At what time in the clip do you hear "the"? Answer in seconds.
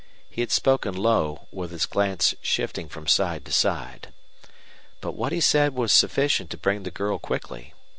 6.81-6.89